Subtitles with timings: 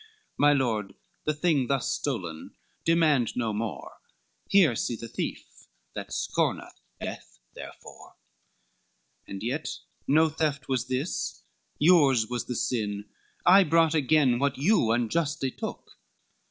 [0.35, 0.95] My Lord,
[1.25, 3.99] the thing thus stolen demand no more,
[4.49, 8.13] Here see the thief that scorneth death therefor.
[9.27, 9.67] XXV "And yet
[10.07, 11.43] no theft was this,
[11.77, 13.11] yours was the sin,
[13.45, 15.91] I brought again what you unjustly took."